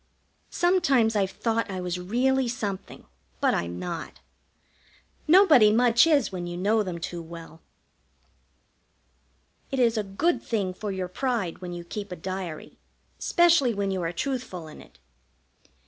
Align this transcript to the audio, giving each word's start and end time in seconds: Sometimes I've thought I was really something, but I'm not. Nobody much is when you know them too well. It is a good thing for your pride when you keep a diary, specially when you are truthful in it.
Sometimes 0.49 1.15
I've 1.15 1.29
thought 1.29 1.69
I 1.69 1.79
was 1.79 1.99
really 1.99 2.47
something, 2.47 3.05
but 3.39 3.53
I'm 3.53 3.77
not. 3.77 4.19
Nobody 5.27 5.71
much 5.71 6.07
is 6.07 6.31
when 6.31 6.47
you 6.47 6.57
know 6.57 6.81
them 6.81 6.97
too 6.97 7.21
well. 7.21 7.61
It 9.69 9.77
is 9.77 9.99
a 9.99 10.03
good 10.03 10.41
thing 10.41 10.73
for 10.73 10.91
your 10.91 11.07
pride 11.07 11.59
when 11.59 11.71
you 11.71 11.83
keep 11.83 12.11
a 12.11 12.15
diary, 12.15 12.79
specially 13.19 13.75
when 13.75 13.91
you 13.91 14.01
are 14.01 14.11
truthful 14.11 14.67
in 14.67 14.81
it. 14.81 14.97